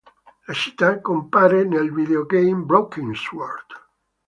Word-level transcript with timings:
La 0.47 0.53
città 0.53 0.99
compare 0.99 1.63
nel 1.63 1.93
videogame 1.93 2.63
Broken 2.63 3.13
Sword 3.13 3.67